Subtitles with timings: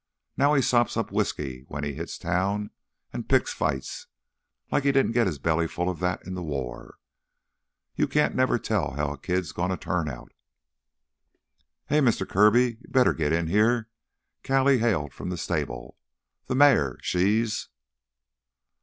[0.35, 2.71] Now he sops up whisky when he hits town
[3.13, 4.07] an' picks fights,
[4.71, 6.95] like he didn't git his belly full of that in th' war.
[7.95, 10.31] You can't never tell how a kid's gonna turn out."
[11.85, 12.01] "Hey!
[12.01, 13.89] Mister Kirby, you better git in here!"
[14.43, 15.95] Callie hailed from the stable.
[16.49, 16.97] "Th' mare...
[17.03, 17.67] she's...."